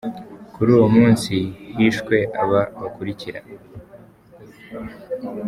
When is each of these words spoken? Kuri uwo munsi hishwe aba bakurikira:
Kuri 0.53 0.69
uwo 0.77 0.87
munsi 0.95 1.33
hishwe 1.75 2.15
aba 2.41 2.61
bakurikira: 2.81 3.39